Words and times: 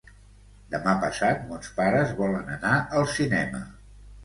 Demà 0.75 0.95
passat 1.03 1.43
mons 1.51 1.69
pares 1.77 2.15
volen 2.23 2.51
anar 2.57 2.75
al 3.03 3.09
cinema. 3.21 3.65